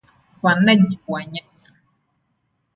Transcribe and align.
Uvunaji 0.43 0.95
wa 1.07 1.21
nyanya 1.25 1.69